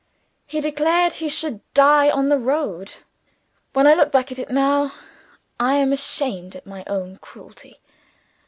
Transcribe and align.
He 0.47 0.59
declared 0.61 1.13
he 1.13 1.29
should 1.29 1.61
die 1.75 2.09
on 2.09 2.29
the 2.29 2.39
road. 2.39 2.95
When 3.73 3.85
I 3.85 3.93
look 3.93 4.11
back 4.11 4.31
at 4.31 4.39
it 4.39 4.49
now, 4.49 4.93
I 5.59 5.75
am 5.75 5.89
amazed 5.89 6.55
at 6.55 6.65
my 6.65 6.83
own 6.87 7.17
cruelty. 7.17 7.79